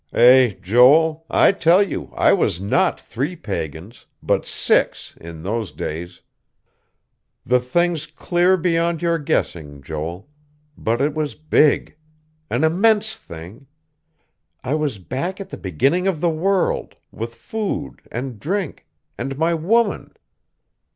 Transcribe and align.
"Eh, 0.15 0.55
Joel, 0.63 1.27
I 1.29 1.51
tell 1.51 1.83
you 1.83 2.11
I 2.17 2.33
was 2.33 2.59
not 2.59 2.99
three 2.99 3.35
pagans, 3.35 4.07
but 4.23 4.47
six, 4.47 5.15
in 5.21 5.43
those 5.43 5.71
days. 5.71 6.21
The 7.45 7.59
thing's 7.59 8.07
clear 8.07 8.57
beyond 8.57 9.03
your 9.03 9.19
guessing, 9.19 9.83
Joel. 9.83 10.27
But 10.75 11.01
it 11.01 11.13
was 11.13 11.35
big. 11.35 11.97
An 12.49 12.63
immense 12.63 13.15
thing. 13.15 13.67
I 14.63 14.73
was 14.73 14.97
back 14.97 15.39
at 15.39 15.49
the 15.49 15.55
beginning 15.57 16.07
of 16.07 16.19
the 16.19 16.31
world, 16.31 16.95
with 17.11 17.35
food, 17.35 18.01
and 18.11 18.39
drink, 18.39 18.87
and 19.19 19.37
my 19.37 19.53
woman.... 19.53 20.13